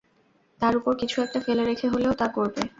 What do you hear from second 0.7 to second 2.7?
উপর কিছু একটা ফেলে রেখে হলেও তা করবে।